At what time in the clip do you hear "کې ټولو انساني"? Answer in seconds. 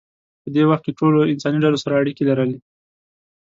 0.85-1.59